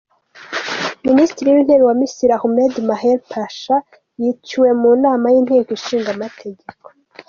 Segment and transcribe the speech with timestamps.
[1.07, 3.77] Minisitiri w’intebe wa Misiri Ahmed Maher Pasha
[4.21, 6.73] yiciwe mu nama y’inteko ishingamategeko.